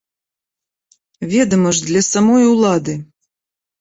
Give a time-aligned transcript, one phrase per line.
[1.35, 2.93] Ведама ж, для самой ўлады.